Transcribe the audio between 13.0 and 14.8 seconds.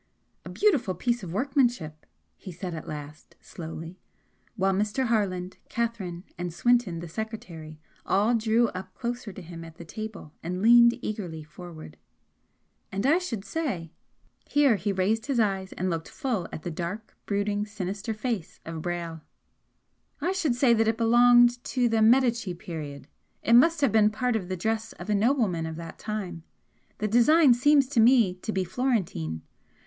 I should say" here